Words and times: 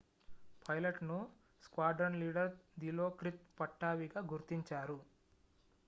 పైలట్ను 0.65 1.17
squadron 1.63 2.17
leader 2.19 2.51
Dilokrit 2.79 3.43
పట్టావీగా 3.59 4.21
గుర్తించారు 4.31 4.97